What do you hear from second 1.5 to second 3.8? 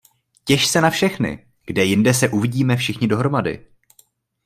kde jinde se uvidíme všichni dohromady?